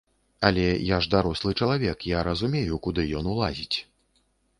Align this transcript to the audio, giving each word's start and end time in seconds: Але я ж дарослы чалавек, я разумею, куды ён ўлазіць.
Але 0.47 0.61
я 0.85 0.97
ж 1.05 1.11
дарослы 1.15 1.51
чалавек, 1.65 2.05
я 2.13 2.23
разумею, 2.29 2.79
куды 2.87 3.05
ён 3.21 3.31
ўлазіць. 3.35 3.77